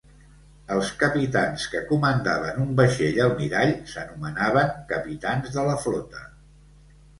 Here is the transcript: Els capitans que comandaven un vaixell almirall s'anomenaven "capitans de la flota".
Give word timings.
Els 0.75 0.87
capitans 1.01 1.65
que 1.73 1.81
comandaven 1.91 2.63
un 2.65 2.73
vaixell 2.81 3.21
almirall 3.27 3.75
s'anomenaven 3.93 4.75
"capitans 4.95 5.55
de 5.59 5.69
la 5.71 5.79
flota". 5.87 6.27